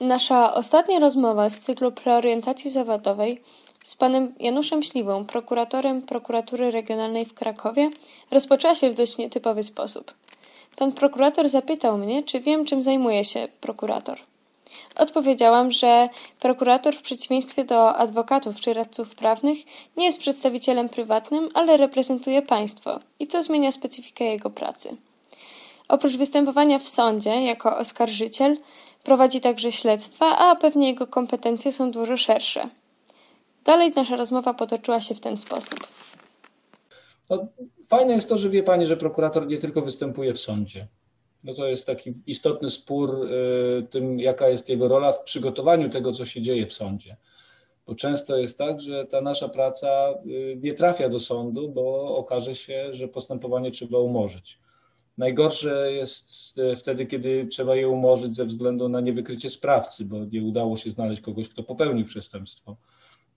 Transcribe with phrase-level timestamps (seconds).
[0.00, 3.40] Nasza ostatnia rozmowa z cyklu preorientacji zawodowej
[3.82, 7.90] z panem Januszem Śliwą, prokuratorem Prokuratury Regionalnej w Krakowie,
[8.30, 10.14] rozpoczęła się w dość nietypowy sposób.
[10.76, 14.18] Pan prokurator zapytał mnie, czy wiem, czym zajmuje się prokurator.
[14.96, 16.08] Odpowiedziałam, że
[16.40, 19.58] prokurator w przeciwieństwie do adwokatów czy radców prawnych
[19.96, 24.96] nie jest przedstawicielem prywatnym, ale reprezentuje państwo i to zmienia specyfikę jego pracy.
[25.88, 28.56] Oprócz występowania w sądzie jako oskarżyciel,
[29.06, 32.68] prowadzi także śledztwa, a pewnie jego kompetencje są dużo szersze.
[33.64, 35.78] Dalej nasza rozmowa potoczyła się w ten sposób.
[37.30, 37.46] No,
[37.88, 40.86] fajne jest to, że wie Pani, że prokurator nie tylko występuje w sądzie.
[41.44, 46.12] No to jest taki istotny spór y, tym, jaka jest jego rola w przygotowaniu tego,
[46.12, 47.16] co się dzieje w sądzie.
[47.86, 52.56] Bo często jest tak, że ta nasza praca y, nie trafia do sądu, bo okaże
[52.56, 54.58] się, że postępowanie trzeba umorzyć.
[55.18, 60.42] Najgorsze jest y, wtedy, kiedy trzeba je umorzyć ze względu na niewykrycie sprawcy, bo nie
[60.42, 62.76] udało się znaleźć kogoś, kto popełnił przestępstwo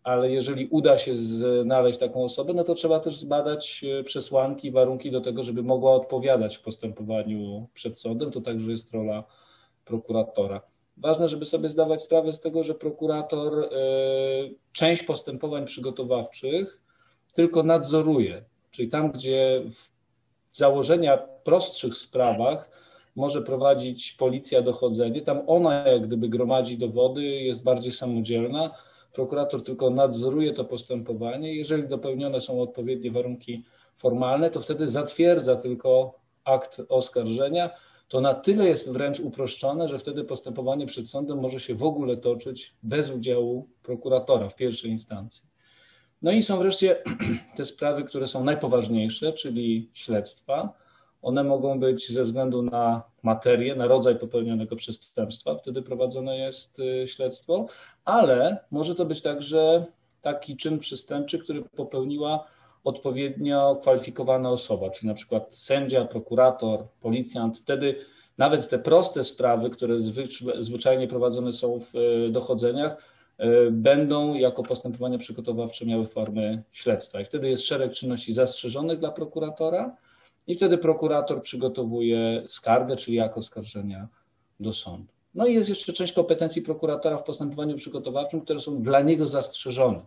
[0.03, 1.15] ale jeżeli uda się
[1.63, 5.93] znaleźć taką osobę, no to trzeba też zbadać e, przesłanki, warunki do tego, żeby mogła
[5.93, 8.31] odpowiadać w postępowaniu przed sądem.
[8.31, 9.23] To także jest rola
[9.85, 10.61] prokuratora.
[10.97, 13.69] Ważne, żeby sobie zdawać sprawę z tego, że prokurator e,
[14.71, 16.81] część postępowań przygotowawczych
[17.33, 19.63] tylko nadzoruje, czyli tam, gdzie
[20.51, 21.17] założenia
[21.49, 22.69] prostszych sprawach
[23.15, 28.71] może prowadzić policja dochodzenie, tam ona jak gdyby gromadzi dowody, jest bardziej samodzielna,
[29.13, 31.55] prokurator tylko nadzoruje to postępowanie.
[31.55, 33.63] Jeżeli dopełnione są odpowiednie warunki
[33.97, 37.69] formalne, to wtedy zatwierdza tylko akt oskarżenia.
[38.07, 42.17] To na tyle jest wręcz uproszczone, że wtedy postępowanie przed sądem może się w ogóle
[42.17, 45.43] toczyć bez udziału prokuratora w pierwszej instancji.
[46.21, 47.03] No i są wreszcie
[47.57, 50.73] te sprawy, które są najpoważniejsze, czyli śledztwa
[51.21, 57.07] one mogą być ze względu na materię, na rodzaj popełnionego przestępstwa, wtedy prowadzone jest y,
[57.07, 57.65] śledztwo,
[58.05, 59.85] ale może to być także
[60.21, 62.47] taki czyn przestępczy, który popełniła
[62.83, 67.57] odpowiednio kwalifikowana osoba, czyli na przykład sędzia, prokurator, policjant.
[67.57, 67.95] Wtedy
[68.37, 69.95] nawet te proste sprawy, które
[70.59, 72.97] zwyczajnie prowadzone są w y, dochodzeniach,
[73.39, 77.21] y, będą jako postępowania przygotowawcze miały formy śledztwa.
[77.21, 79.95] I wtedy jest szereg czynności zastrzeżonych dla prokuratora,
[80.49, 84.07] i wtedy prokurator przygotowuje skargę, czyli akt oskarżenia
[84.59, 85.07] do sądu.
[85.35, 90.05] No i jest jeszcze część kompetencji prokuratora w postępowaniu przygotowawczym, które są dla niego zastrzeżone.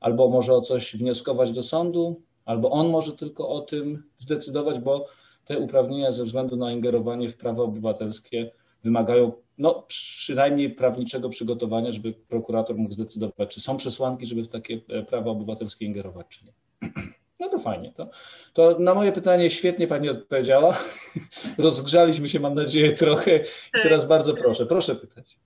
[0.00, 5.06] Albo może o coś wnioskować do sądu, albo on może tylko o tym zdecydować, bo
[5.44, 8.50] te uprawnienia ze względu na ingerowanie w prawa obywatelskie
[8.84, 14.80] wymagają no, przynajmniej prawniczego przygotowania, żeby prokurator mógł zdecydować, czy są przesłanki, żeby w takie
[14.88, 16.52] e, prawa obywatelskie ingerować, czy nie.
[17.64, 17.92] No to fajnie.
[17.92, 18.10] To,
[18.52, 20.78] to na moje pytanie świetnie Pani odpowiedziała.
[21.58, 23.36] Rozgrzaliśmy się, mam nadzieję, trochę.
[23.36, 23.82] I tak.
[23.82, 25.36] teraz bardzo proszę, proszę pytać.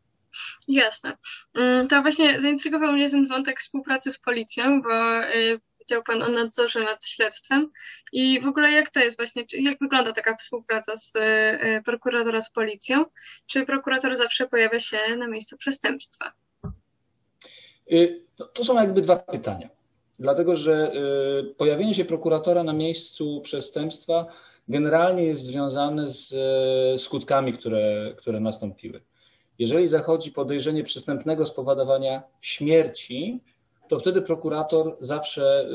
[0.68, 1.16] Jasne.
[1.54, 6.28] Mm, to właśnie zaintrygował mnie ten wątek współpracy z policją, bo y, powiedział Pan o
[6.28, 7.70] nadzorze nad śledztwem
[8.12, 12.50] i w ogóle jak to jest właśnie, jak wygląda taka współpraca z y, prokuratora z
[12.50, 13.04] policją?
[13.46, 16.32] Czy prokurator zawsze pojawia się na miejscu przestępstwa?
[17.92, 19.75] Y, to są jakby dwa pytania
[20.18, 20.92] dlatego że
[21.40, 24.26] y, pojawienie się prokuratora na miejscu przestępstwa
[24.68, 26.32] generalnie jest związane z
[26.94, 29.00] y, skutkami, które, które nastąpiły.
[29.58, 33.40] Jeżeli zachodzi podejrzenie przestępnego spowodowania śmierci,
[33.88, 35.68] to wtedy prokurator zawsze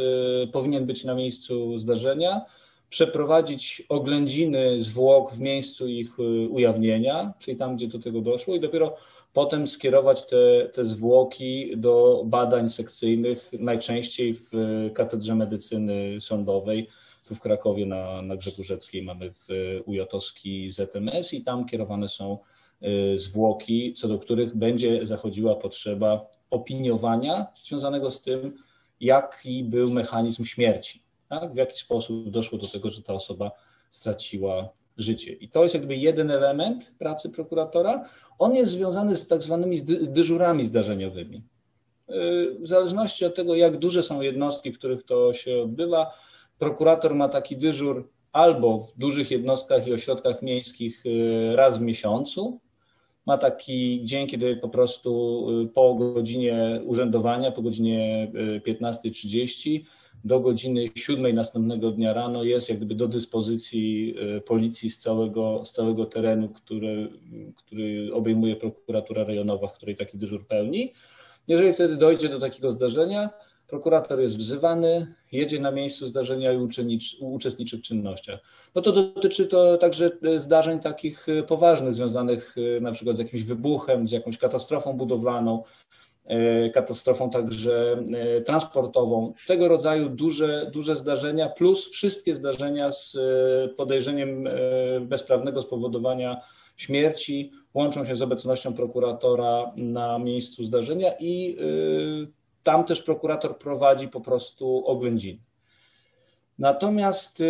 [0.44, 2.42] y, powinien być na miejscu zdarzenia,
[2.90, 6.20] przeprowadzić oględziny zwłok w miejscu ich
[6.50, 8.98] ujawnienia, czyli tam, gdzie do tego doszło, i dopiero
[9.34, 14.50] potem skierować te, te zwłoki do badań sekcyjnych, najczęściej w
[14.94, 16.90] Katedrze Medycyny Sądowej.
[17.28, 19.48] Tu w Krakowie na, na Rzeckiej mamy w
[19.86, 22.38] UJ-owski ZMS i tam kierowane są
[22.84, 28.58] y, zwłoki, co do których będzie zachodziła potrzeba opiniowania związanego z tym,
[29.00, 31.54] jaki był mechanizm śmierci, tak?
[31.54, 33.52] w jaki sposób doszło do tego, że ta osoba
[33.92, 35.34] straciła życie.
[35.34, 38.06] I to jest jakby jeden element pracy prokuratora.
[38.40, 41.44] On jest związany z tak zwanymi dyżurami zdarzeniowymi.
[42.60, 46.12] W zależności od tego, jak duże są jednostki, w których to się odbywa,
[46.60, 52.60] prokurator ma taki dyżur albo w dużych jednostkach i ośrodkach miejskich y, raz w miesiącu.
[53.26, 58.32] Ma taki dzień, kiedy po prostu y, po godzinie urzędowania, po godzinie
[58.68, 59.86] 15.30 y,
[60.24, 65.66] do godziny 7 następnego dnia rano jest jak gdyby do dyspozycji e, policji z całego,
[65.66, 67.10] z całego terenu, który,
[67.56, 70.94] który obejmuje prokuratura rejonowa, w której taki dyżur pełni.
[71.48, 73.30] Jeżeli wtedy dojdzie do takiego zdarzenia,
[73.68, 76.58] prokurator jest wzywany, jedzie na miejscu zdarzenia i
[77.20, 78.40] uczestniczy w czynnościach.
[78.76, 84.12] No to dotyczy to także zdarzeń takich poważnych, związanych na przykład z jakimś wybuchem, z
[84.12, 85.64] jakąś katastrofą budowlaną,
[86.74, 88.04] katastrofą także
[88.46, 89.34] transportową.
[89.48, 93.18] Tego rodzaju duże, duże zdarzenia, plus wszystkie zdarzenia z
[93.78, 94.50] podejrzeniem
[95.02, 96.42] bezprawnego spowodowania
[96.78, 101.58] śmierci łączą się z obecnością prokuratora na miejscu zdarzenia i
[102.64, 105.40] tam też prokurator prowadzi po prostu oględziny.
[106.60, 107.44] Natomiast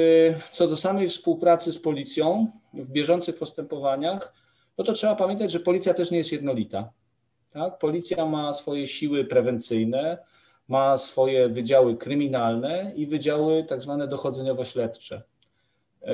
[0.52, 4.34] co do samej współpracy z policją w bieżących postępowaniach,
[4.78, 6.90] no to trzeba pamiętać, że policja też nie jest jednolita.
[7.54, 7.80] Tak?
[7.80, 10.18] Policja ma swoje siły prewencyjne,
[10.68, 15.22] ma swoje wydziały kryminalne i wydziały tak zwane dochodzeniowo-śledcze.
[16.02, 16.14] E,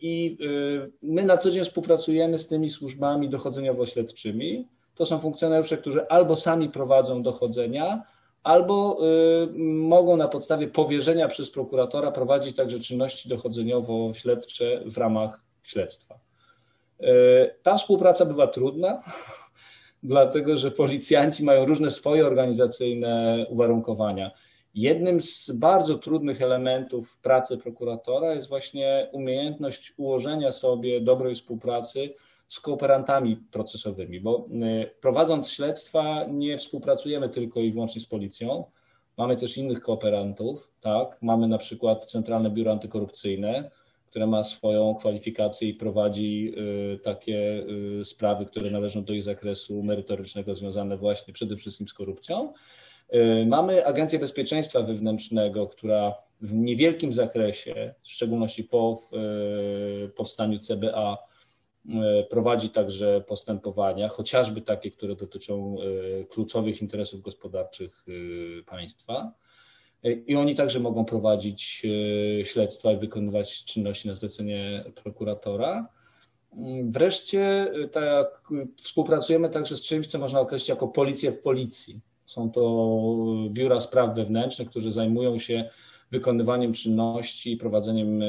[0.00, 4.68] I e, my na co dzień współpracujemy z tymi służbami dochodzeniowo-śledczymi.
[4.94, 8.02] To są funkcjonariusze, którzy albo sami prowadzą dochodzenia,
[8.42, 16.18] albo e, mogą na podstawie powierzenia przez prokuratora prowadzić także czynności dochodzeniowo-śledcze w ramach śledztwa.
[17.62, 19.02] Ta współpraca bywa trudna,
[20.06, 24.30] dlatego że policjanci mają różne swoje organizacyjne uwarunkowania.
[24.74, 32.14] Jednym z bardzo trudnych elementów pracy prokuratora jest właśnie umiejętność ułożenia sobie dobrej współpracy
[32.48, 34.46] z kooperantami procesowymi, bo
[34.82, 38.64] y, prowadząc śledztwa nie współpracujemy tylko i wyłącznie z policją,
[39.16, 41.18] mamy też innych kooperantów, tak?
[41.22, 43.70] Mamy na przykład Centralne Biuro Antykorupcyjne,
[44.06, 46.54] które ma swoją kwalifikację i prowadzi
[46.94, 47.66] y, takie
[48.00, 52.52] y, sprawy, które należą do ich zakresu merytorycznego, związane właśnie przede wszystkim z korupcją.
[53.14, 59.02] Y, mamy Agencję Bezpieczeństwa Wewnętrznego, która w niewielkim zakresie, w szczególności po
[60.16, 61.18] powstaniu CBA,
[62.30, 65.76] prowadzi także postępowania, chociażby takie, które dotyczą
[66.28, 68.04] kluczowych interesów gospodarczych
[68.66, 69.32] państwa.
[70.26, 71.82] I oni także mogą prowadzić
[72.44, 75.88] śledztwa i wykonywać czynności na zlecenie prokuratora.
[76.84, 82.00] Wreszcie tak, współpracujemy także z czymś, co można określić jako policję w policji.
[82.26, 82.92] Są to
[83.50, 85.70] biura spraw wewnętrznych, które zajmują się
[86.10, 88.26] wykonywaniem czynności prowadzeniem e,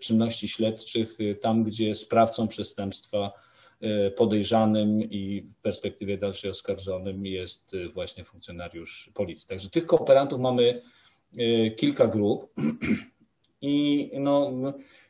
[0.00, 3.32] czynności śledczych e, tam, gdzie sprawcą przestępstwa
[3.80, 9.48] e, podejrzanym i w perspektywie dalszej oskarżonym jest właśnie funkcjonariusz policji.
[9.48, 10.82] Także tych kooperantów mamy
[11.76, 12.52] kilka grup
[13.62, 14.52] i no,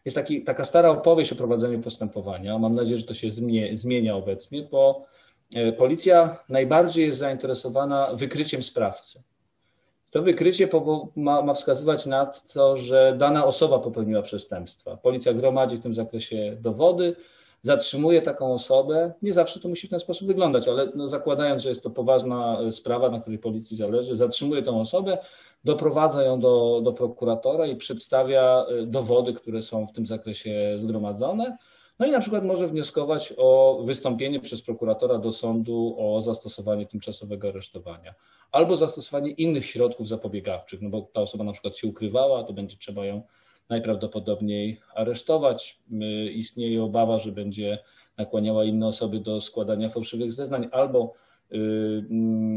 [0.05, 2.59] jest taki, taka stara opowieść o prowadzeniu postępowania.
[2.59, 3.31] Mam nadzieję, że to się
[3.75, 5.07] zmienia obecnie, bo
[5.55, 9.23] E, policja najbardziej jest zainteresowana wykryciem sprawcy.
[10.11, 10.69] To wykrycie
[11.17, 14.97] ma, wskazywać na to, że dana osoba popełniła przestępstwa.
[14.97, 17.17] Policja gromadzi w tym zakresie dowody,
[17.63, 19.13] zatrzymuje taką osobę.
[19.23, 22.61] Nie zawsze to musi w ten sposób wyglądać, ale no zakładając, że jest to poważna
[22.61, 25.19] e, sprawa, na której policji zależy, zatrzymuje tą osobę,
[25.67, 31.57] doprowadza ją do, do prokuratora i przedstawia e, dowody, które są w tym zakresie zgromadzone.
[31.99, 37.49] No i na przykład może wnioskować o wystąpienie przez prokuratora do sądu o zastosowanie tymczasowego
[37.49, 38.15] aresztowania
[38.53, 42.77] albo zastosowanie innych środków zapobiegawczych, no bo ta osoba na przykład się ukrywała, to będzie
[42.77, 43.23] trzeba ją
[43.69, 45.79] najprawdopodobniej aresztować.
[46.35, 47.79] Istnieje obawa, że będzie
[48.19, 51.26] nakłaniała inne osoby do składania fałszywych zeznań albo Y,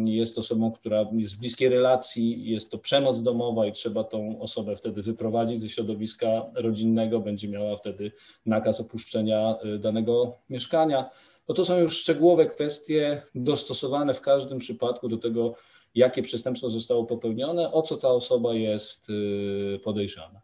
[0.05, 4.75] jest osobą, która jest w bliskiej relacji, jest to przemoc domowa i trzeba tą osobę
[4.75, 8.11] wtedy wyprowadzić ze środowiska rodzinnego, będzie miała wtedy
[8.45, 11.09] nakaz opuszczenia y, danego mieszkania.
[11.47, 15.55] No to są już szczegółowe kwestie dostosowane w każdym przypadku do tego,
[15.95, 20.41] jakie przestępstwo zostało popełnione, o co ta osoba jest y, podejrzana.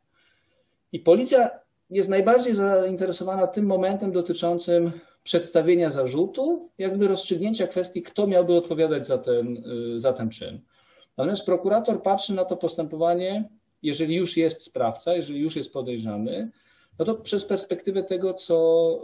[0.91, 4.91] I policja jest najbardziej zainteresowana tym momentem dotyczącym
[5.23, 9.57] przedstawienia zarzutu, jakby rozstrzygnięcia kwestii, kto miałby odpowiadać za ten,
[9.95, 10.61] y, za ten czyn.
[11.17, 13.49] Natomiast prokurator patrzy na to postępowanie,
[13.83, 16.51] jeżeli już jest sprawca, jeżeli już jest podejrzany,
[16.99, 18.99] no to przez perspektywę tego, co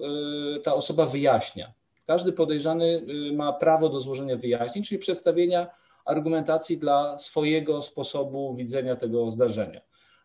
[0.57, 1.73] y, ta osoba wyjaśnia.
[2.07, 2.85] Każdy podejrzany
[3.29, 5.67] y, ma prawo do złożenia wyjaśnień, czyli przedstawienia
[6.05, 9.81] argumentacji dla swojego sposobu widzenia tego zdarzenia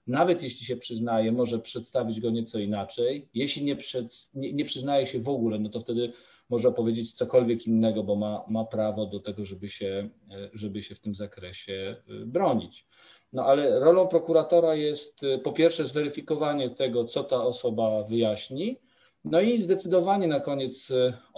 [0.07, 3.29] nawet jeśli się przyznaje, może przedstawić go nieco inaczej.
[3.35, 6.13] Jeśli nie, przed, nie, nie przyznaje się w ogóle, no to wtedy
[6.49, 10.09] może powiedzieć cokolwiek innego, bo ma, ma prawo do tego, żeby się,
[10.53, 12.87] żeby się w tym zakresie y, bronić.
[13.33, 18.77] No ale rolą prokuratora jest y, po pierwsze zweryfikowanie tego, co ta osoba wyjaśni,
[19.25, 20.93] no i zdecydowanie na koniec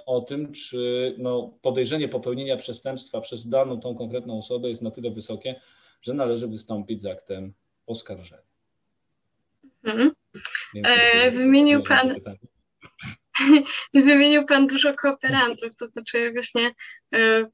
[0.06, 5.10] o tym, czy no, podejrzenie popełnienia przestępstwa przez daną tą konkretną osobę jest na tyle
[5.10, 5.60] wysokie,
[6.02, 7.54] że należy wystąpić z aktem
[7.86, 8.47] oskarżenia.
[9.88, 10.10] Mhm.
[10.84, 12.14] E, wymienił Pan.
[13.94, 16.74] Wymienił Pan dużo kooperantów, to znaczy właśnie
[17.14, 17.44] e,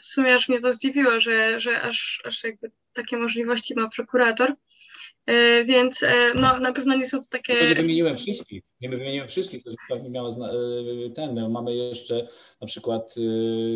[0.00, 4.54] w sumie aż mnie to zdziwiło, że, że aż, aż jakby takie możliwości ma prokurator.
[5.26, 6.04] E, więc
[6.34, 7.54] no, na pewno nie są to takie.
[7.54, 8.62] No nie wymieniłem wszystkich.
[8.80, 11.50] Nie wymieniłem wszystkich, którzy pewnie miało e, ten.
[11.50, 12.28] Mamy jeszcze
[12.60, 13.14] na przykład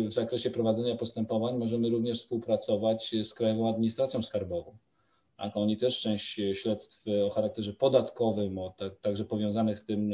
[0.07, 4.77] w zakresie prowadzenia postępowań możemy również współpracować z Krajową Administracją Skarbową.
[5.43, 10.13] Tak, oni też część śledztw o charakterze podatkowym, o, tak, także powiązanych z tym,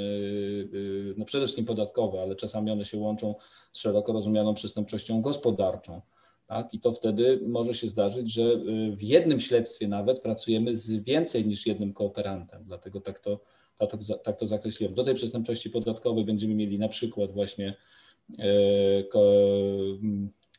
[1.17, 3.35] no przede wszystkim podatkowe, ale czasami one się łączą
[3.71, 6.01] z szeroko rozumianą przestępczością gospodarczą.
[6.47, 6.73] Tak?
[6.73, 8.57] I to wtedy może się zdarzyć, że
[8.91, 12.63] w jednym śledztwie nawet pracujemy z więcej niż jednym kooperantem.
[12.63, 13.39] Dlatego tak to,
[13.77, 14.93] tak to, tak to zakreśliłem.
[14.95, 17.75] Do tej przestępczości podatkowej będziemy mieli na przykład właśnie
[18.39, 18.43] e,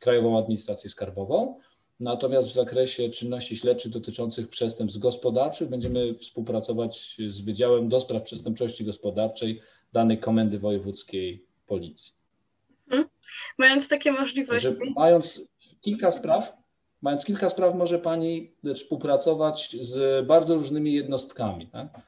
[0.01, 1.59] Krajową Administrację Skarbową.
[2.01, 8.85] Natomiast w zakresie czynności śledczych dotyczących przestępstw gospodarczych będziemy współpracować z Wydziałem do Spraw Przestępczości
[8.85, 9.61] Gospodarczej
[9.93, 12.13] danej Komendy Wojewódzkiej Policji.
[12.89, 13.09] Hmm.
[13.59, 14.69] Mając takie możliwości.
[14.97, 15.43] mając
[15.81, 16.53] kilka spraw,
[17.03, 21.67] mając kilka spraw, może Pani współpracować z bardzo różnymi jednostkami.
[21.67, 22.01] Tak?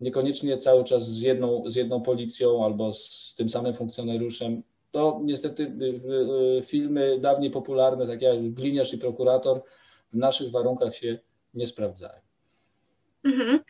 [0.00, 4.62] Niekoniecznie cały czas z jedną, z jedną policją albo z tym samym funkcjonariuszem.
[4.90, 9.62] To niestety y, y, y, filmy dawniej popularne, takie jak Gliniarz i Prokurator,
[10.12, 11.18] w naszych warunkach się
[11.54, 12.20] nie sprawdzają.
[13.24, 13.60] Mhm.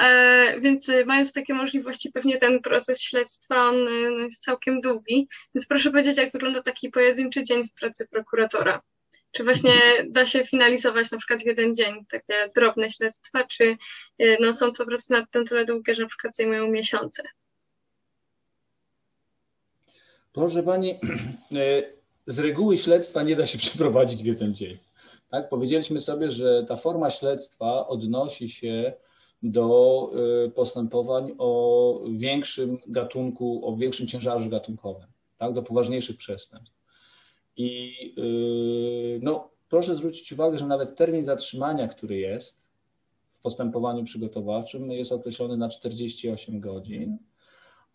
[0.00, 5.28] E, więc mając takie możliwości, pewnie ten proces śledztwa on no, jest całkiem długi.
[5.54, 8.82] Więc proszę powiedzieć, jak wygląda taki pojedynczy dzień w pracy prokuratora?
[9.32, 9.72] Czy właśnie
[10.08, 13.76] da się finalizować na przykład w jeden dzień takie drobne śledztwa, czy
[14.40, 17.22] no, są to prace nad tym tyle długie, że na przykład zajmują miesiące?
[20.36, 21.82] Proszę Pani, e,
[22.26, 24.78] z reguły śledztwa nie da się przeprowadzić w jeden dzień.
[25.30, 25.48] Tak?
[25.48, 28.92] Powiedzieliśmy sobie, że ta forma śledztwa odnosi się
[29.42, 30.10] do
[30.46, 35.06] y, postępowań o większym gatunku, o większym ciężarze gatunkowym,
[35.38, 36.76] tak, do poważniejszych przestępstw.
[37.56, 42.60] I y, no, proszę zwrócić uwagę, że nawet termin zatrzymania, który jest
[43.38, 47.18] w postępowaniu przygotowawczym, jest określony na 48 godzin.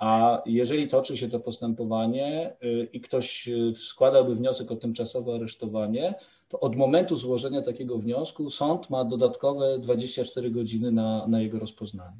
[0.02, 6.16] A jeżeli toczy się to postępowanie y, i ktoś składałby wniosek o tymczasowe aresztowanie,
[6.50, 12.18] to od momentu złożenia takiego wniosku sąd ma dodatkowe 24 godziny na, na jego rozpoznanie.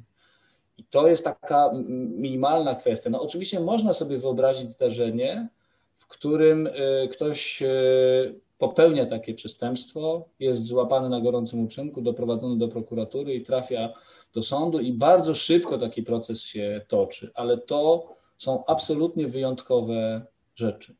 [0.78, 1.70] I to jest taka
[2.08, 3.10] minimalna kwestia.
[3.10, 5.48] No oczywiście można sobie wyobrazić zdarzenie,
[5.96, 12.68] w którym y, ktoś y, popełnia takie przestępstwo, jest złapany na gorącym uczynku, doprowadzony do
[12.68, 13.92] prokuratury i trafia
[14.34, 20.94] do sądu i bardzo szybko taki proces się toczy, ale to są absolutnie wyjątkowe rzeczy.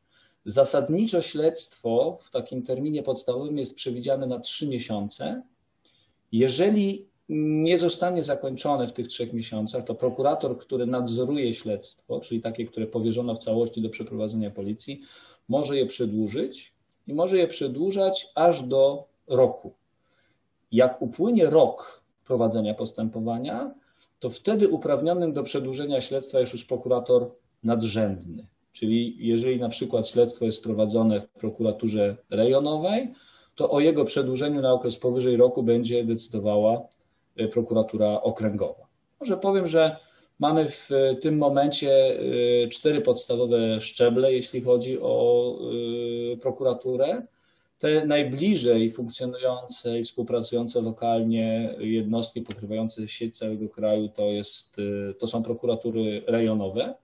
[0.45, 5.43] Zasadniczo śledztwo w takim terminie podstawowym jest przewidziane na trzy miesiące.
[6.31, 12.65] Jeżeli nie zostanie zakończone w tych trzech miesiącach, to prokurator, który nadzoruje śledztwo, czyli takie,
[12.65, 15.01] które powierzono w całości do przeprowadzenia policji,
[15.49, 16.73] może je przedłużyć
[17.07, 19.73] i może je przedłużać aż do roku.
[20.71, 23.73] Jak upłynie rok prowadzenia postępowania,
[24.19, 27.31] to wtedy uprawnionym do przedłużenia śledztwa jest już prokurator
[27.63, 28.47] nadrzędny.
[28.71, 33.13] Czyli jeżeli na przykład śledztwo jest prowadzone w prokuraturze rejonowej,
[33.55, 36.81] to o jego przedłużeniu na okres powyżej roku będzie decydowała
[37.35, 38.87] e, prokuratura okręgowa.
[39.19, 39.95] Może powiem, że
[40.39, 40.89] mamy w
[41.21, 42.19] tym momencie
[42.63, 45.55] e, cztery podstawowe szczeble, jeśli chodzi o
[46.33, 47.21] e, prokuraturę.
[47.79, 54.77] Te najbliżej funkcjonujące i współpracujące lokalnie jednostki pokrywające sieć całego kraju to, jest,
[55.19, 56.95] to są prokuratury rejonowe.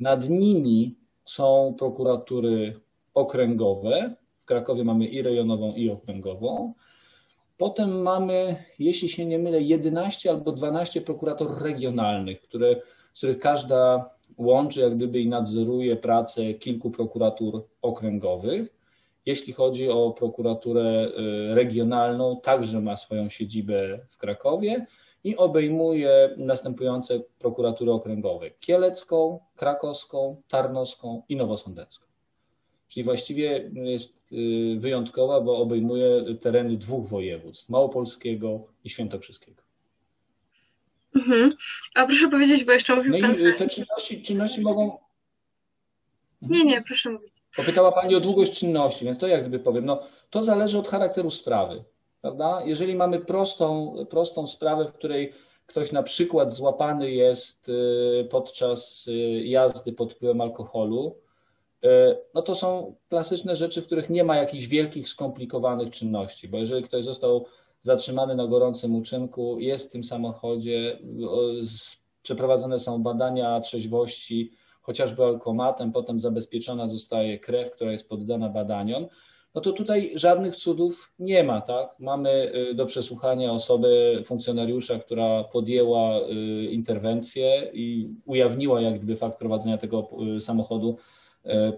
[0.00, 0.94] Nad nimi
[1.24, 2.80] są prokuratury
[3.14, 4.14] okręgowe.
[4.42, 6.74] W Krakowie mamy i rejonową, i okręgową.
[7.58, 12.76] Potem mamy, jeśli się nie mylę, 11 albo 12 prokurator regionalnych, które,
[13.12, 18.81] z których każda łączy jak gdyby i nadzoruje pracę kilku prokuratur okręgowych.
[19.26, 21.08] Jeśli chodzi o prokuraturę
[21.50, 24.86] y, regionalną, także ma swoją siedzibę w Krakowie
[25.24, 32.06] i obejmuje następujące prokuratury okręgowe: kielecką, krakowską, tarnowską i nowosądecką.
[32.88, 39.62] Czyli właściwie jest y, wyjątkowa, bo obejmuje tereny dwóch województw: małopolskiego i świętokrzyskiego.
[41.16, 41.56] Mhm.
[41.94, 43.34] A proszę powiedzieć, bo jeszcze mówił no pan...
[43.34, 44.98] i te czynności, czynności mogą...
[46.42, 47.41] Nie, nie, proszę mówić.
[47.56, 51.30] Popytała Pani o długość czynności, więc to jak gdyby powiem, no to zależy od charakteru
[51.30, 51.84] sprawy.
[52.20, 52.62] Prawda?
[52.64, 55.32] Jeżeli mamy prostą, prostą sprawę, w której
[55.66, 59.12] ktoś na przykład złapany jest y, podczas y,
[59.44, 61.16] jazdy pod wpływem alkoholu,
[61.84, 61.88] y,
[62.34, 66.84] no to są klasyczne rzeczy, w których nie ma jakichś wielkich, skomplikowanych czynności, bo jeżeli
[66.84, 67.46] ktoś został
[67.82, 70.98] zatrzymany na gorącym uczynku, jest w tym samochodzie,
[72.22, 79.06] przeprowadzone są badania trzeźwości, chociażby alkomatem, potem zabezpieczona zostaje krew, która jest poddana badaniom,
[79.54, 81.94] no to tutaj żadnych cudów nie ma, tak?
[81.98, 83.88] Mamy do przesłuchania osobę,
[84.24, 86.20] funkcjonariusza, która podjęła
[86.70, 90.08] interwencję i ujawniła jak gdyby fakt prowadzenia tego
[90.40, 90.96] samochodu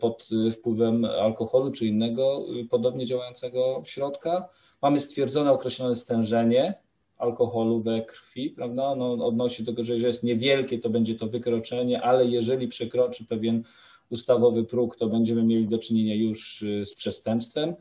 [0.00, 4.48] pod wpływem alkoholu czy innego podobnie działającego środka.
[4.82, 6.74] Mamy stwierdzone określone stężenie
[7.18, 8.94] alkoholu we krwi, prawda?
[8.94, 13.24] No, odnosi do tego, że jeżeli jest niewielkie, to będzie to wykroczenie, ale jeżeli przekroczy
[13.24, 13.62] pewien
[14.10, 17.74] ustawowy próg, to będziemy mieli do czynienia już y, z przestępstwem.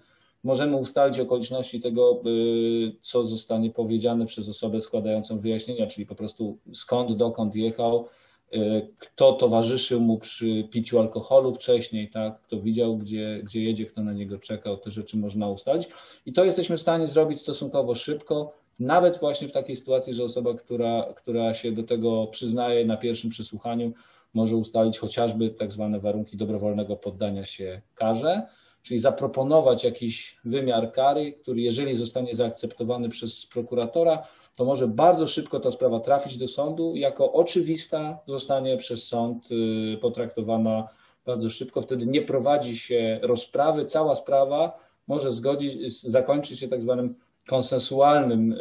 [0.44, 6.58] Możemy ustalić okoliczności tego, y, co zostanie powiedziane przez osobę składającą wyjaśnienia, czyli po prostu
[6.74, 8.08] skąd, dokąd jechał,
[8.54, 12.42] y, kto towarzyszył mu przy piciu alkoholu wcześniej, tak?
[12.42, 15.88] kto widział, gdzie, gdzie jedzie, kto na niego czekał, te rzeczy można ustalić.
[16.26, 20.54] I to jesteśmy w stanie zrobić stosunkowo szybko, nawet właśnie w takiej sytuacji, że osoba,
[20.54, 23.94] która, która się do tego przyznaje na pierwszym przesłuchaniu,
[24.34, 28.42] może ustalić chociażby tak zwane warunki dobrowolnego poddania się karze,
[28.82, 35.60] czyli zaproponować jakiś wymiar kary, który jeżeli zostanie zaakceptowany przez prokuratora, to może bardzo szybko
[35.60, 40.88] ta sprawa trafić do sądu, jako oczywista zostanie przez sąd y, potraktowana
[41.26, 41.82] bardzo szybko.
[41.82, 47.16] Wtedy nie prowadzi się rozprawy, cała sprawa może zgodzić, zakończyć się tak zwanym
[47.48, 48.56] konsensualnym y,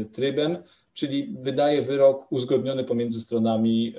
[0.00, 0.56] y, trybem,
[0.94, 3.94] czyli wydaje wyrok uzgodniony pomiędzy stronami,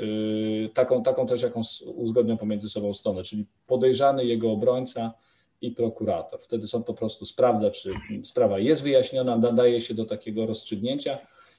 [0.66, 1.62] y, taką, taką też, jaką
[1.96, 5.14] uzgodnią pomiędzy sobą strony, czyli podejrzany jego obrońca
[5.62, 6.40] i prokurator.
[6.42, 7.94] Wtedy sąd po prostu sprawdza, czy
[8.24, 11.18] sprawa jest wyjaśniona, nadaje się do takiego rozstrzygnięcia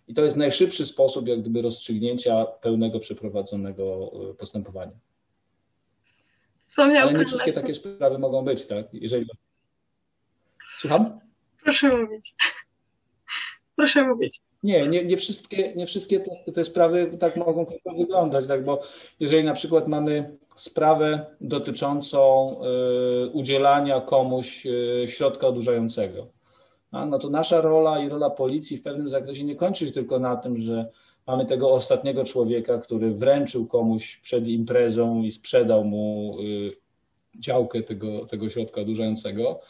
[0.09, 4.93] i to jest najszybszy sposób jak gdyby rozstrzygnięcia pełnego przeprowadzonego postępowania.
[7.03, 8.87] Ale nie wszystkie takie sprawy mogą być, tak?
[8.93, 9.27] Jeżeli...
[10.79, 11.21] Słucham?
[11.63, 12.35] Proszę mówić.
[13.77, 14.41] Proszę mówić.
[14.63, 17.67] Nie, nie, nie wszystkie, nie wszystkie te, te sprawy tak mogą
[17.99, 18.83] wyglądać, tak, bo
[19.21, 22.51] jeżeli na przykład mamy sprawę dotyczącą
[23.27, 26.27] y, udzielania komuś y, środka odurzającego,
[26.93, 30.37] no to nasza rola i rola policji w pewnym zakresie nie kończy się tylko na
[30.37, 30.89] tym, że
[31.27, 36.77] mamy tego ostatniego człowieka, który wręczył komuś przed imprezą i sprzedał mu y,
[37.41, 39.61] działkę tego, tego środka odurzającego,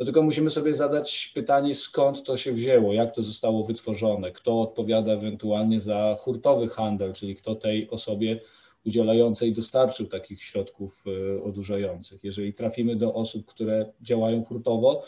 [0.00, 4.60] no tylko musimy sobie zadać pytanie, skąd to się wzięło, jak to zostało wytworzone, kto
[4.60, 8.40] odpowiada ewentualnie za hurtowy handel, czyli kto tej osobie
[8.86, 12.24] udzielającej dostarczył takich środków e, odurzających.
[12.24, 15.02] Jeżeli trafimy do osób, które działają hurtowo,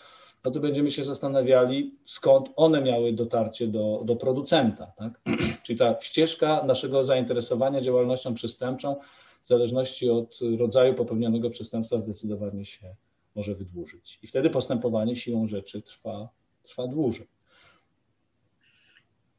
[0.45, 4.93] no to będziemy się zastanawiali, skąd one miały dotarcie do, do producenta.
[4.97, 5.21] Tak?
[5.65, 8.97] Czyli ta ścieżka naszego zainteresowania działalnością przestępczą,
[9.45, 12.95] w zależności od rodzaju popełnionego przestępstwa, zdecydowanie się
[13.35, 14.19] może wydłużyć.
[14.23, 16.29] I wtedy postępowanie siłą rzeczy trwa,
[16.63, 17.27] trwa dłużej.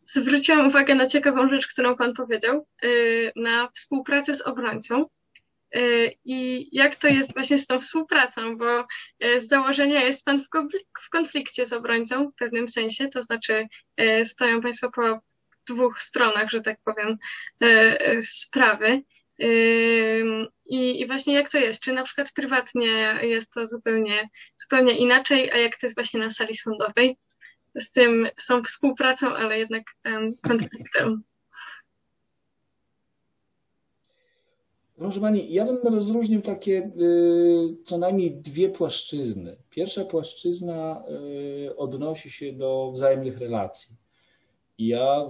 [0.05, 5.05] Zwróciłam uwagę na ciekawą rzecz, którą Pan powiedział, y, na współpracę z obrońcą.
[5.75, 8.79] Y, I jak to jest właśnie z tą współpracą, bo
[9.25, 10.43] y, z założenia jest Pan
[11.03, 13.67] w konflikcie z obrońcą w pewnym sensie, to znaczy
[14.23, 15.19] stoją Państwo po
[15.69, 17.17] dwóch stronach, że tak powiem,
[18.21, 19.01] sprawy.
[19.39, 21.81] I, I, właśnie jak to jest?
[21.81, 22.87] Czy na przykład prywatnie
[23.21, 24.29] jest to zupełnie,
[24.61, 27.17] zupełnie inaczej, a jak to jest właśnie na sali sądowej?
[27.75, 31.23] Z tym, z tą współpracą, ale jednak um, konfliktem.
[34.97, 39.57] Proszę Pani, ja bym rozróżnił takie y, co najmniej dwie płaszczyzny.
[39.69, 41.03] Pierwsza płaszczyzna
[41.67, 43.95] y, odnosi się do wzajemnych relacji.
[44.77, 45.21] Ja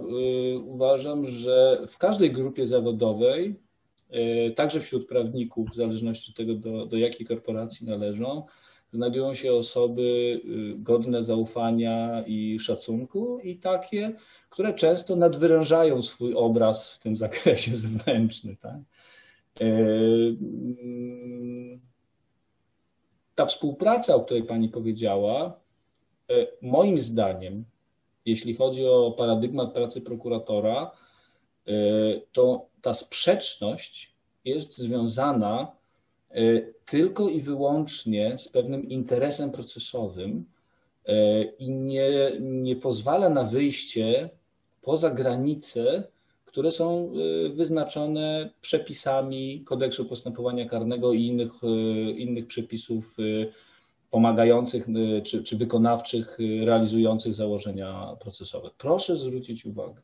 [0.54, 3.63] y, uważam, że w każdej grupie zawodowej
[4.56, 8.42] także wśród prawników, w zależności od tego, do, do jakiej korporacji należą,
[8.94, 10.40] znajdują się osoby y,
[10.78, 14.12] godne zaufania i szacunku i takie,
[14.50, 18.56] które często nadwyrężają swój obraz w tym zakresie zewnętrzny.
[18.56, 18.76] Tak?
[19.60, 21.80] E, mm,
[23.34, 25.60] ta współpraca, o której Pani powiedziała,
[26.30, 27.64] e, moim zdaniem,
[28.26, 30.90] jeśli chodzi o paradygmat pracy prokuratora,
[32.32, 34.12] to ta sprzeczność
[34.44, 35.72] jest związana
[36.30, 40.44] e, tylko i wyłącznie z pewnym interesem procesowym
[41.06, 44.30] e, i nie, nie pozwala na wyjście
[44.82, 46.04] poza granice,
[46.46, 51.52] które są e, wyznaczone przepisami kodeksu postępowania karnego i innych,
[52.16, 53.16] innych przepisów
[54.10, 54.86] pomagających
[55.24, 58.70] czy, czy wykonawczych, realizujących założenia procesowe.
[58.78, 60.00] Proszę zwrócić uwagę,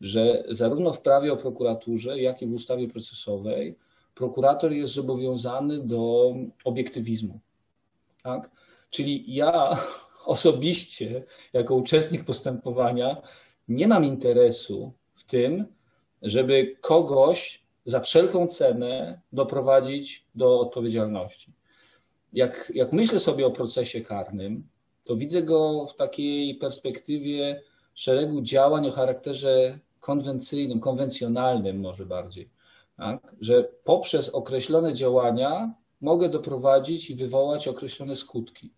[0.00, 3.76] że zarówno w prawie o prokuraturze, jak i w ustawie procesowej
[4.14, 6.34] prokurator jest zobowiązany do
[6.64, 7.40] obiektywizmu.
[8.22, 8.50] Tak?
[8.90, 9.78] Czyli ja
[10.26, 13.22] osobiście, jako uczestnik postępowania,
[13.68, 15.66] nie mam interesu w tym,
[16.22, 21.52] żeby kogoś za wszelką cenę doprowadzić do odpowiedzialności.
[22.32, 24.68] jak, jak myślę sobie o procesie karnym,
[25.04, 27.62] to widzę go w takiej perspektywie
[27.94, 32.48] szeregu działań o charakterze konwencyjnym, konwencjonalnym może bardziej.
[32.96, 33.34] Tak?
[33.40, 38.70] Że poprzez określone działania mogę doprowadzić i wywołać określone skutki.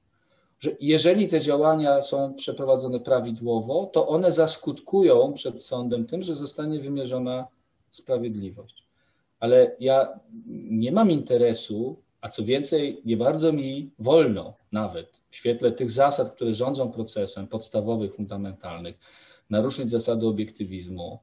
[0.61, 6.81] Że jeżeli te działania są przeprowadzone prawidłowo, to one zaskutkują przed sądem tym, że zostanie
[6.81, 7.47] wymierzona
[7.91, 8.85] sprawiedliwość.
[9.41, 10.21] Ale ja
[10.71, 16.31] nie mam interesu, a co więcej, nie bardzo mi wolno nawet w świetle tych zasad,
[16.35, 18.99] które rządzą procesem, podstawowych, fundamentalnych,
[19.53, 21.19] naruszyć zasady obiektywizmu.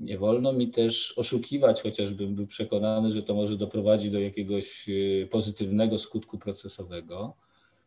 [0.00, 5.26] Nie wolno mi też oszukiwać, chociażbym był przekonany, że to może doprowadzić do jakiegoś e,
[5.26, 7.34] pozytywnego skutku procesowego,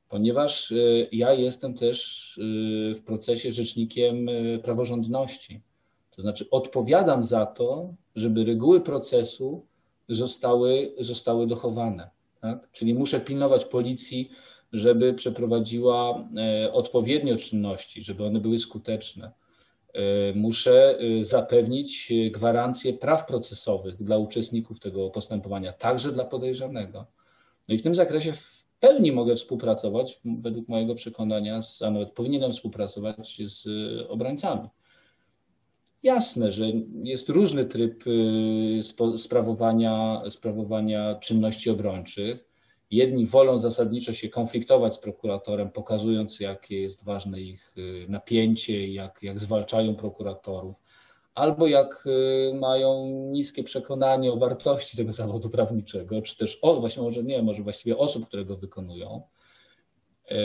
[0.10, 0.76] ponieważ e,
[1.12, 1.98] ja jestem też
[2.38, 4.28] e, w procesie rzecznikiem
[4.64, 5.62] praworządności.
[6.16, 9.66] To znaczy odpowiadam za to, żeby reguły procesu
[10.10, 12.10] zostały, zostały dochowane.
[12.42, 12.72] Tak?
[12.72, 14.30] Czyli muszę pilnować policji,
[14.74, 16.28] żeby przeprowadziła
[16.72, 19.32] odpowiednio czynności, żeby one były skuteczne
[20.36, 27.06] muszę e, zapewnić gwarancję praw procesowych dla uczestników tego postępowania, także dla podejrzanego.
[27.68, 32.52] No i w tym zakresie w pełni mogę współpracować, według mojego przekonania, a nawet powinienem
[32.52, 33.68] współpracować z
[34.10, 34.70] obrońcami.
[36.04, 36.66] Jasne, że
[37.04, 42.53] jest różny tryb e, sprawowania, sprawowania czynności obrończych.
[42.94, 49.24] Jedni wolą zasadniczo się konfliktować z prokuratorem, pokazując, jakie jest ważne ich y, napięcie, jak,
[49.24, 50.76] jak zwalczają prokuratorów,
[51.36, 57.04] albo jak y, mają niskie przekonanie o wartości tego zawodu prawniczego, czy też o, właśnie
[57.04, 59.22] może nie, może właściwie osób, które go wykonują.
[60.32, 60.36] Y,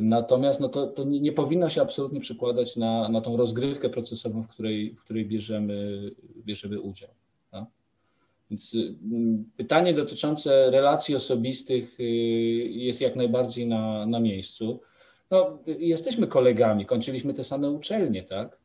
[0.00, 4.48] natomiast no to, to nie, powinno się absolutnie przekładać na, na tą rozgrywkę procesową, w
[4.48, 6.10] której, w której bierzemy,
[6.44, 7.10] bierzemy udział.
[8.50, 8.94] Więc y,
[9.56, 12.02] pytanie dotyczące relacji osobistych y,
[12.70, 14.80] jest jak najbardziej na, na miejscu.
[15.30, 18.58] No, jesteśmy kolegami, kończyliśmy te same uczelnie, tak?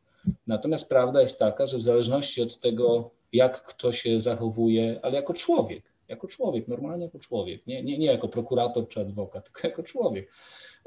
[0.48, 5.34] Natomiast prawda jest taka, że w zależności od tego, jak kto się zachowuje, ale jako
[5.34, 9.84] człowiek, jako człowiek, normalnie jako człowiek, nie, nie, nie jako prokurator czy adwokat, tylko jako
[9.84, 10.32] człowiek,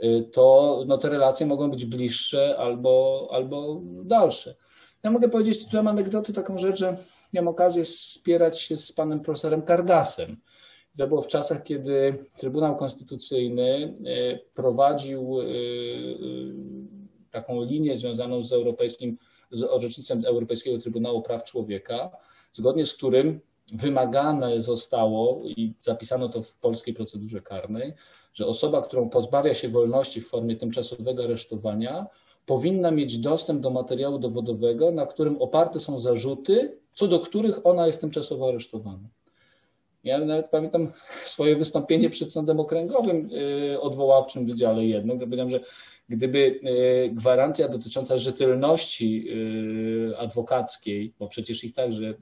[0.02, 4.54] y, to no, te relacje mogą być bliższe albo, albo dalsze.
[5.02, 6.96] Ja mogę powiedzieć, tu mam anegdoty, taką rzecz, że
[7.32, 10.36] miałem okazję spierać się z panem profesorem Kardasem.
[10.98, 15.48] To było w czasach, kiedy Trybunał Konstytucyjny e, prowadził e, e,
[17.30, 19.18] taką linię związaną z europejskim,
[19.50, 22.10] z orzecznictwem Europejskiego Trybunału Praw Człowieka,
[22.52, 23.40] zgodnie z którym
[23.72, 27.92] wymagane zostało i zapisano to w polskiej procedurze karnej,
[28.34, 32.06] że osoba, którą pozbawia się wolności w formie tymczasowego aresztowania,
[32.46, 37.86] powinna mieć dostęp do materiału dowodowego, na którym oparte są zarzuty, co do których ona
[37.86, 39.08] jest tymczasowo aresztowana.
[40.04, 40.92] Ja nawet pamiętam
[41.24, 43.28] swoje wystąpienie przed Sądem Okręgowym
[43.72, 45.60] y, odwoławczym w Wydziale 1, gdzie powiedziałem, że
[46.08, 49.28] gdyby y, gwarancja dotycząca rzetelności
[50.10, 52.14] y, adwokackiej, bo przecież ich także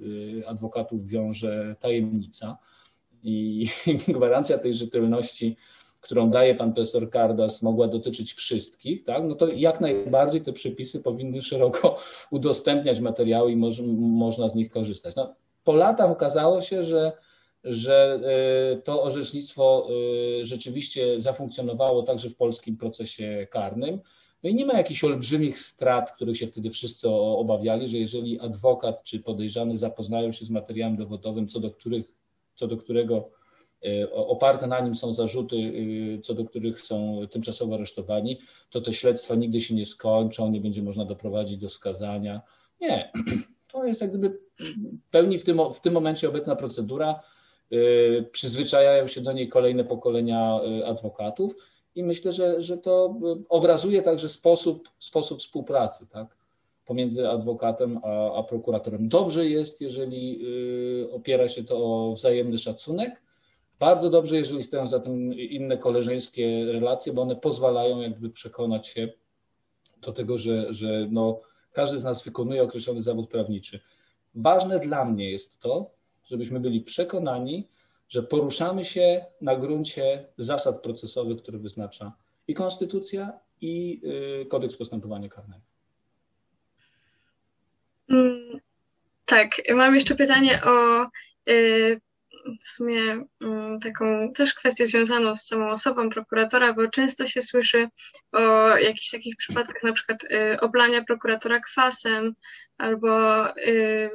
[0.47, 2.59] adwokatów wiąże tajemnica
[3.23, 3.69] i
[4.17, 5.57] gwarancja tej rzetelności
[6.01, 11.01] którą daje pan profesor Kardas, mogła dotyczyć wszystkich, tak, no to jak najbardziej te przepisy
[11.01, 11.99] powinny szeroko
[12.31, 15.15] udostępniać materiały i moż, można z nich korzystać.
[15.17, 15.35] No,
[15.65, 17.13] po latach okazało się, że,
[17.65, 19.89] że e, to orzecznictwo
[20.41, 24.01] e, rzeczywiście zafunkcjonowało także w polskim procesie karnym.
[24.43, 29.03] No i nie ma jakichś olbrzymich strat, których się wtedy wszyscy obawiali, że jeżeli adwokat
[29.03, 32.15] czy podejrzany zapoznają się z materiałem dowodowym, co do, których,
[32.55, 33.40] co do którego
[34.13, 38.41] oparte na nim są zarzuty, y, co do których są tymczasowo aresztowani,
[38.71, 42.41] to te śledztwa nigdy się nie skończą, nie będzie można doprowadzić do skazania.
[42.81, 43.13] Nie,
[43.73, 44.39] to jest jak gdyby
[45.11, 47.21] pełni w tym, w tym momencie obecna procedura.
[47.73, 51.55] Y, przyzwyczajają się do niej kolejne pokolenia adwokatów
[51.95, 56.37] i myślę, że, że to obrazuje także sposób, sposób współpracy tak,
[56.87, 59.09] pomiędzy adwokatem a, a prokuratorem.
[59.09, 60.45] Dobrze jest, jeżeli
[61.13, 63.23] opiera się to o wzajemny szacunek,
[63.81, 69.09] bardzo dobrze, jeżeli stoją za tym inne koleżeńskie relacje, bo one pozwalają jakby przekonać się
[70.03, 71.41] do tego, że, że no,
[71.73, 73.81] każdy z nas wykonuje określony zawód prawniczy.
[74.35, 75.91] Ważne dla mnie jest to,
[76.25, 77.69] żebyśmy byli przekonani,
[78.09, 82.13] że poruszamy się na gruncie zasad procesowych, które wyznacza
[82.49, 84.01] i konstytucja, i
[84.43, 85.63] y, kodeks postępowania karnego.
[88.09, 88.61] Mm,
[89.27, 91.07] tak, mam jeszcze pytanie o
[91.51, 92.01] y,
[92.65, 97.89] w sumie mm, taką też kwestię związaną z samą osobą prokuratora, bo często się słyszy
[98.33, 102.35] o jakichś takich przypadkach, na przykład y, oblania prokuratora kwasem,
[102.79, 104.11] albo y,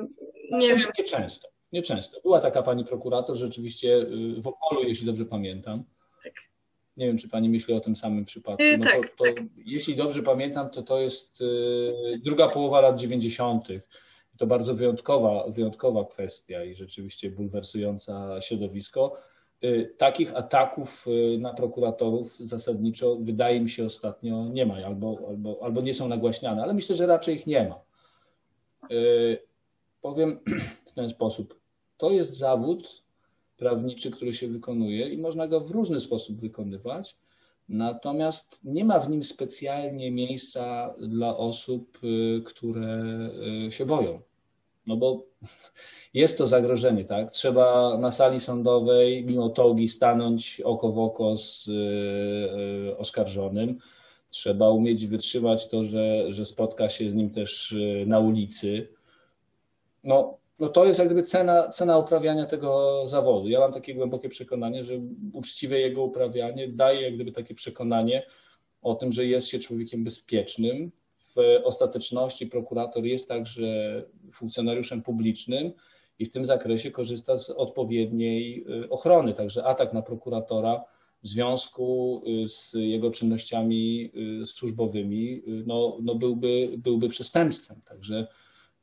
[0.52, 0.80] nie wiem.
[1.00, 2.22] Nieczęsto, nieczęsto.
[2.22, 5.84] Była taka pani prokurator rzeczywiście y, w Opolu, jeśli dobrze pamiętam.
[6.24, 6.34] Tak.
[6.98, 8.64] Nie wiem, czy pani myśli o tym samym przypadku.
[8.78, 9.44] No tak, to, to, tak.
[9.66, 11.44] Jeśli dobrze pamiętam, to to jest
[12.24, 13.68] druga połowa lat 90.
[14.38, 19.18] To bardzo wyjątkowa, wyjątkowa kwestia i rzeczywiście bulwersująca środowisko.
[19.62, 25.60] Yy, takich ataków yy, na prokuratorów zasadniczo wydaje mi się ostatnio nie ma albo, albo,
[25.62, 27.80] albo nie są nagłaśniane, ale myślę, że raczej ich nie ma.
[28.90, 29.38] Yy,
[30.02, 30.40] powiem
[30.90, 31.60] w ten sposób.
[31.98, 33.04] To jest zawód
[33.58, 37.16] prawniczy, który się wykonuje i można go w różny sposób wykonywać.
[37.70, 43.00] Natomiast nie ma w nim specjalnie miejsca dla osób, y, które
[43.68, 44.22] y, się boją.
[44.88, 45.26] No bo
[46.14, 47.32] jest to zagrożenie, tak?
[47.32, 53.78] Trzeba na sali sądowej, mimo togi, stanąć oko w oko z y, oskarżonym.
[54.30, 57.76] Trzeba umieć wytrzymać to, że, że spotka się z nim też
[58.06, 58.88] na ulicy.
[60.04, 63.48] No, no to jest jak gdyby cena, cena uprawiania tego zawodu.
[63.48, 64.94] Ja mam takie głębokie przekonanie, że
[65.34, 68.26] uczciwe jego uprawianie daje jak gdyby takie przekonanie
[68.82, 70.92] o tym, że jest się człowiekiem bezpiecznym.
[71.36, 75.72] W ostateczności prokurator jest także funkcjonariuszem publicznym
[76.20, 79.34] i w tym zakresie korzysta z odpowiedniej y, ochrony.
[79.34, 80.84] Także atak na prokuratora
[81.24, 84.12] w związku y, z jego czynnościami
[84.44, 87.82] y, służbowymi no, no byłby, byłby przestępstwem.
[87.86, 88.28] Także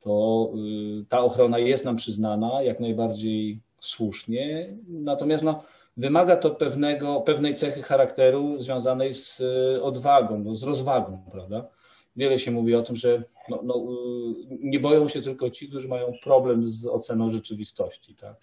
[0.03, 0.53] to
[1.01, 5.63] y, ta ochrona jest nam przyznana jak najbardziej słusznie, natomiast no,
[5.97, 11.69] wymaga to pewnego, pewnej cechy charakteru związanej z y, odwagą, no, z rozwagą, prawda?
[12.17, 15.89] Wiele się mówi o tym, że no, no, y, nie boją się tylko ci, którzy
[15.89, 18.37] mają problem z oceną rzeczywistości, tak?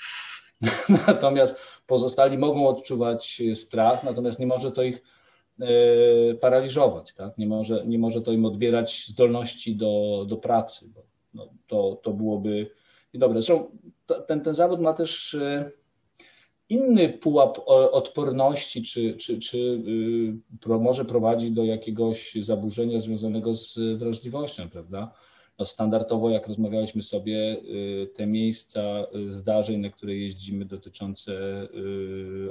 [1.07, 5.03] Natomiast pozostali mogą odczuwać strach, natomiast nie może to ich
[6.41, 7.37] paraliżować, tak?
[7.37, 12.13] Nie może, nie może to im odbierać zdolności do, do pracy, bo no, to, to
[12.13, 12.71] byłoby
[13.13, 13.41] dobre.
[13.41, 13.71] Zresztą
[14.27, 15.71] ten, ten zawód ma też e,
[16.69, 19.57] inny pułap odporności, czy, czy, czy
[20.67, 25.11] y, może prowadzić do jakiegoś zaburzenia związanego z wrażliwością, prawda?
[25.59, 31.33] No standardowo, jak rozmawialiśmy sobie, y, te miejsca y, zdarzeń, na które jeździmy, dotyczące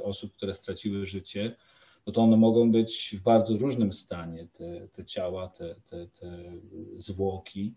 [0.03, 1.57] osób, które straciły życie,
[2.07, 6.53] no to one mogą być w bardzo różnym stanie, te, te ciała, te, te, te
[6.97, 7.75] zwłoki.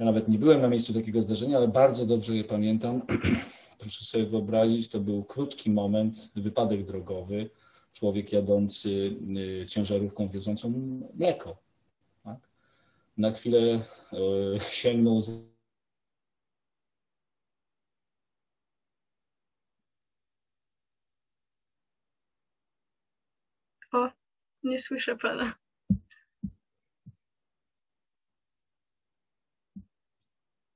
[0.00, 3.02] Ja nawet nie byłem na miejscu takiego zdarzenia, ale bardzo dobrze je pamiętam.
[3.80, 7.50] Proszę sobie wyobrazić, to był krótki moment, wypadek drogowy,
[7.92, 9.16] człowiek jadący
[9.62, 10.72] y, ciężarówką wiozącą
[11.14, 11.56] mleko.
[12.24, 12.38] Tak?
[13.16, 13.80] Na chwilę y,
[14.70, 15.22] sięgnął
[23.92, 24.10] O,
[24.62, 25.54] nie słyszę pana.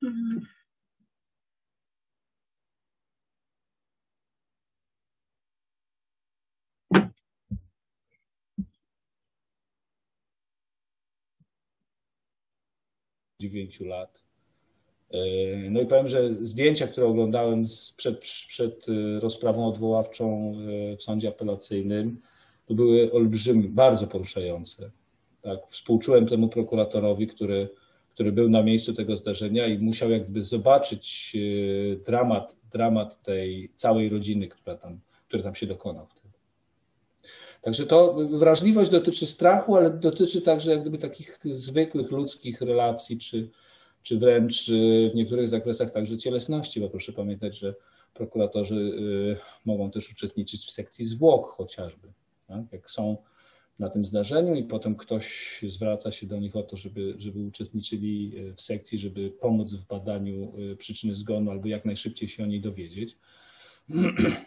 [0.05, 0.47] Mhm.
[13.41, 14.23] dziewięciu lat.
[15.11, 15.19] E,
[15.71, 20.55] no i powiem, że zdjęcia, które oglądałem przed, przed e, rozprawą odwoławczą
[20.93, 22.21] e, w sądzie apelacyjnym,
[22.67, 24.91] to były olbrzymie, bardzo poruszające.
[25.43, 27.69] Tak, współczułem temu prokuratorowi, który
[28.15, 34.09] który był na miejscu tego zdarzenia i musiał jakby zobaczyć e, dramat, dramat tej całej
[34.09, 36.07] rodziny, która tam, który tam się dokonał.
[37.63, 43.51] Także to wrażliwość dotyczy strachu, ale dotyczy także jak gdyby takich zwykłych ludzkich relacji, czy,
[44.03, 44.73] czy wręcz e,
[45.11, 47.75] w niektórych zakresach także cielesności, bo proszę pamiętać, że
[48.15, 52.09] prokuratorzy e, mogą też uczestniczyć w sekcji zwłok chociażby.
[52.49, 52.73] Tak?
[52.73, 53.17] Jak są
[53.79, 58.33] na tym zdarzeniu i potem ktoś zwraca się do nich o to, żeby, żeby uczestniczyli
[58.57, 62.61] w sekcji, żeby pomóc w badaniu e, przyczyny zgonu albo jak najszybciej się o niej
[62.61, 63.17] dowiedzieć.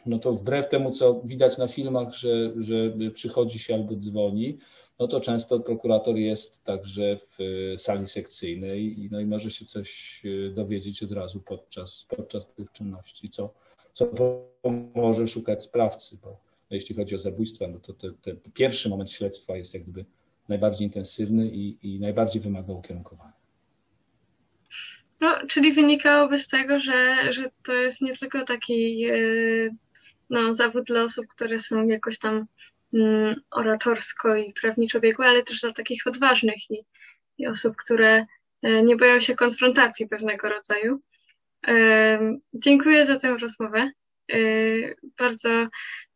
[0.05, 4.57] No to wbrew temu, co widać na filmach, że, że przychodzi się albo dzwoni,
[4.99, 7.41] no to często prokurator jest także w
[7.73, 12.47] e, sali sekcyjnej i, no i może się coś e, dowiedzieć od razu podczas, podczas
[12.53, 13.53] tych czynności, co,
[13.93, 14.09] co
[14.95, 19.73] może szukać sprawcy, bo jeśli chodzi o zabójstwa, no to ten pierwszy moment śledztwa jest
[19.73, 20.05] jak gdyby
[20.49, 23.33] najbardziej intensywny i, i najbardziej wymaga ukierunkowania.
[25.21, 29.15] No, czyli wynikałoby z tego, że, że to jest nie tylko taki e,
[30.29, 32.45] no, zawód dla osób, które są jakoś tam
[32.93, 36.83] mm, oratorsko i prawniczo biegłe, ale też dla takich odważnych i,
[37.37, 38.25] i osób, które
[38.61, 41.01] e, nie boją się konfrontacji pewnego rodzaju.
[41.67, 43.91] E, dziękuję za tę rozmowę.
[45.19, 45.67] Bardzo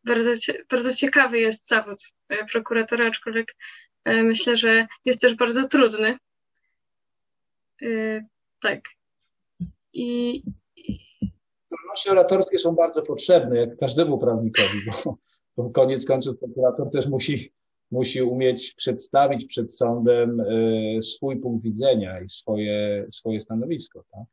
[0.04, 0.32] bardzo,
[0.70, 1.98] bardzo ciekawy jest zawód
[2.30, 3.56] e, prokuratora, aczkolwiek
[4.06, 6.18] e, myślę, że jest też bardzo trudny.
[7.82, 8.26] E,
[8.62, 8.80] tak.
[9.94, 10.44] I.
[11.68, 15.18] Zdolności oratorskie są bardzo potrzebne, jak każdemu prawnikowi, bo,
[15.58, 17.54] bo koniec końców prokurator też musi,
[17.92, 20.44] musi umieć przedstawić przed sądem
[21.02, 24.04] swój punkt widzenia i swoje, swoje stanowisko.
[24.12, 24.24] Tak?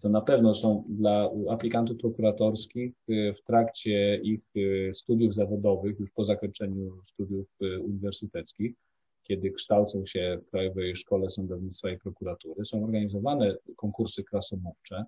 [0.00, 6.10] To na pewno zresztą dla aplikantów prokuratorskich y, w trakcie ich y, studiów zawodowych, już
[6.10, 8.74] po zakończeniu studiów uniwersyteckich,
[9.22, 15.04] kiedy kształcą się w Krajowej Szkole Sądownictwa i Prokuratury, są organizowane konkursy klasomówcze,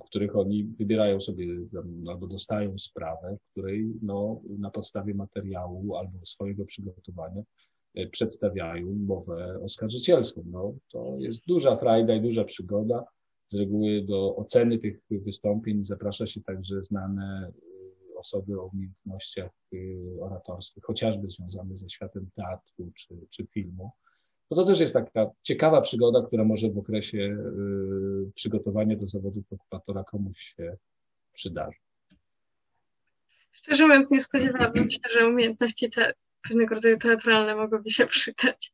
[0.00, 1.46] w których oni wybierają sobie
[2.08, 7.42] albo dostają sprawę, w której no, na podstawie materiału albo swojego przygotowania
[8.10, 10.42] przedstawiają mowę oskarżycielską.
[10.46, 13.04] No, to jest duża frajda i duża przygoda.
[13.48, 17.52] Z reguły do oceny tych wystąpień zaprasza się także znane
[18.14, 19.76] e, osoby o umiejętnościach e,
[20.20, 23.92] oratorskich, chociażby związane ze światem teatru czy, czy filmu.
[24.50, 29.42] No to też jest taka ciekawa przygoda, która może w okresie y, przygotowania do zawodu
[29.48, 30.76] prokuratora komuś się
[31.32, 31.78] przydarzy.
[33.52, 38.72] Szczerze mówiąc, nie spodziewałabym się, że umiejętności te, pewnego rodzaju teatralne mogłyby się przydać.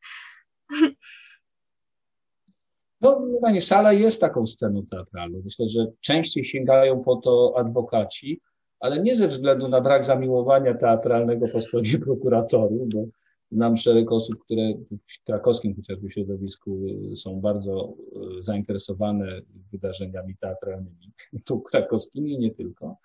[3.02, 5.42] No, pani sala jest taką sceną teatralną.
[5.44, 8.40] Myślę, że częściej sięgają po to adwokaci,
[8.80, 13.04] ale nie ze względu na brak zamiłowania teatralnego po stronie prokuratorów, bo
[13.52, 16.80] Znam szereg osób, które w krakowskim chociażby środowisku
[17.12, 17.94] y, są bardzo
[18.38, 19.40] y, zainteresowane
[19.72, 21.12] wydarzeniami teatralnymi,
[21.46, 22.96] tu krakowskimi nie tylko.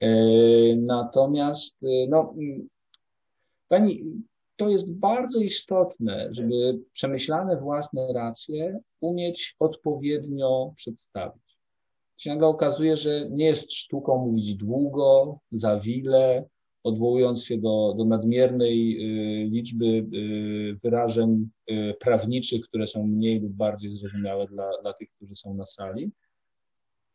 [0.00, 0.08] E,
[0.76, 2.68] natomiast, y, no, mm,
[3.68, 4.04] pani,
[4.58, 11.58] to jest bardzo istotne, żeby przemyślane własne racje umieć odpowiednio przedstawić.
[12.16, 16.44] Się nagle okazuje, że nie jest sztuką mówić długo, za wile,
[16.84, 18.98] odwołując się do, do nadmiernej
[19.44, 25.10] y, liczby y, wyrażeń y, prawniczych, które są mniej lub bardziej zrozumiałe dla, dla tych,
[25.10, 26.12] którzy są na sali,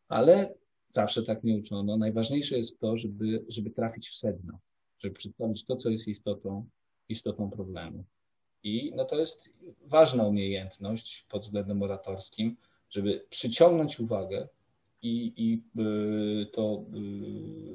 [0.07, 0.53] ale
[0.89, 1.97] zawsze tak nie uczono.
[1.97, 4.59] Najważniejsze jest to, żeby, żeby trafić w sedno,
[4.99, 6.65] żeby przedstawić to, co jest istotą,
[7.09, 8.03] istotą problemu.
[8.63, 9.49] I no to jest
[9.81, 12.55] ważna umiejętność pod względem oratorskim,
[12.89, 14.47] żeby przyciągnąć uwagę
[15.01, 15.61] i, i
[16.51, 16.83] to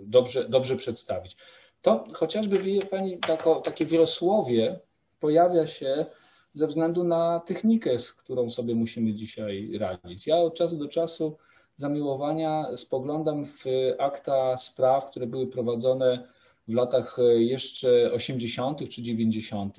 [0.03, 1.37] dobrze, dobrze przedstawić.
[1.83, 4.81] To chociażby, wie Pani, tako, takie wielosłowie
[5.21, 6.07] pojawia się
[6.53, 10.27] ze względu na technikę, z którą sobie musimy dzisiaj radzić.
[10.27, 11.37] Ja od czasu do czasu
[11.77, 13.64] zamiłowania spoglądam w
[13.99, 16.29] akta spraw, które były prowadzone
[16.68, 18.88] w latach jeszcze 80.
[18.88, 19.76] czy 90.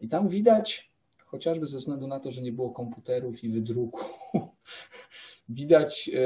[0.00, 0.90] I tam widać,
[1.24, 4.04] chociażby ze względu na to, że nie było komputerów i wydruku,
[5.48, 6.18] widać e,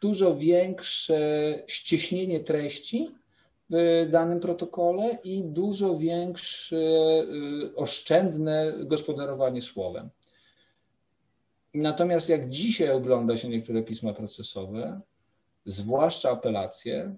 [0.00, 1.18] dużo większe
[1.66, 3.10] ścieśnienie treści
[3.70, 10.10] w danym protokole i dużo większe y, oszczędne gospodarowanie słowem.
[11.74, 15.00] Natomiast jak dzisiaj ogląda się niektóre pisma procesowe,
[15.64, 17.16] zwłaszcza apelacje,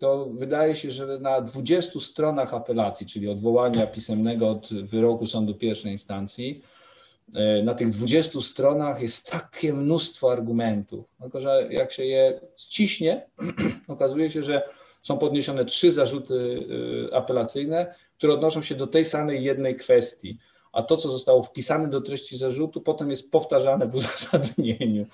[0.00, 5.92] to wydaje się, że na 20 stronach apelacji, czyli odwołania pisemnego od wyroku sądu pierwszej
[5.92, 6.62] instancji,
[7.28, 11.04] y, na tych 20 stronach jest takie mnóstwo argumentów.
[11.22, 13.26] Tylko, że jak się je ściśnie,
[13.88, 14.62] okazuje się, że
[15.02, 16.34] są podniesione trzy zarzuty
[17.10, 20.38] y, apelacyjne, które odnoszą się do tej samej jednej kwestii.
[20.72, 25.06] A to, co zostało wpisane do treści zarzutu, potem jest powtarzane w uzasadnieniu.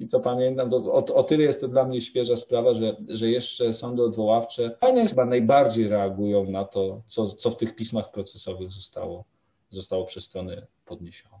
[0.00, 3.74] I to pamiętam, o, o tyle jest to dla mnie świeża sprawa, że, że jeszcze
[3.74, 9.24] sądy odwoławcze fajnie chyba najbardziej reagują na to, co, co w tych pismach procesowych zostało,
[9.70, 11.34] zostało przez strony podniesione.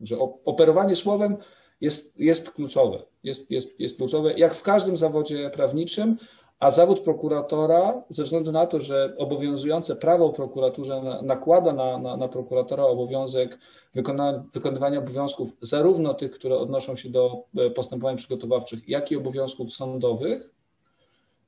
[0.00, 1.36] Że operowanie słowem
[1.80, 3.02] jest, jest kluczowe.
[3.24, 6.16] Jest, jest, jest kluczowe, jak w każdym zawodzie prawniczym,
[6.62, 12.16] a zawód prokuratora, ze względu na to, że obowiązujące prawo o prokuraturze nakłada na, na,
[12.16, 13.58] na prokuratora obowiązek
[13.94, 19.72] wykona, wykonywania obowiązków zarówno tych, które odnoszą się do e, postępowań przygotowawczych, jak i obowiązków
[19.72, 20.50] sądowych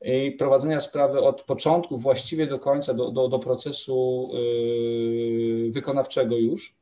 [0.05, 6.75] i prowadzenia sprawy od początku właściwie do końca, do, do, do procesu yy, wykonawczego już,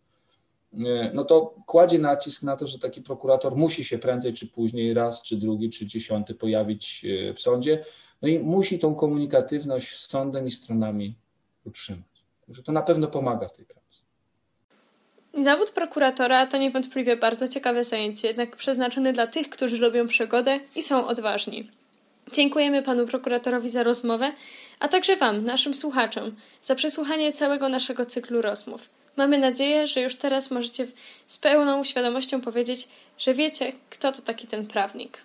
[1.14, 5.22] no to kładzie nacisk na to, że taki prokurator musi się prędzej czy później, raz,
[5.22, 7.84] czy drugi, czy dziesiąty pojawić e, w sądzie,
[8.22, 11.14] no i musi tą komunikatywność z sądem i stronami
[11.64, 12.02] utrzymać.
[12.46, 14.00] Także to na pewno pomaga w tej pracy.
[15.34, 20.82] Zawód prokuratora to niewątpliwie bardzo ciekawe zajęcie, jednak przeznaczone dla tych, którzy lubią przygodę i
[20.82, 21.70] są odważni.
[22.32, 24.32] Dziękujemy panu prokuratorowi za rozmowę,
[24.80, 28.88] a także wam, naszym słuchaczom, za przesłuchanie całego naszego cyklu rozmów.
[29.16, 30.86] Mamy nadzieję, że już teraz możecie
[31.26, 35.20] z pełną świadomością powiedzieć, że wiecie, kto to taki ten prawnik.